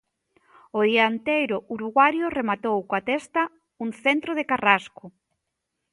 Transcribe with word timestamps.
O 0.77 0.79
dianteiro 0.89 1.57
uruguaio 1.75 2.33
rematou 2.37 2.77
coa 2.89 3.01
testa 3.09 3.41
un 3.83 3.89
centro 4.03 4.31
de 4.37 4.47
Carrasco. 4.51 5.05